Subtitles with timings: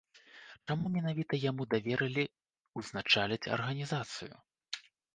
[0.67, 2.25] Чаму менавіта яму даверылі
[2.83, 4.35] ўзначаліць арганізацыю?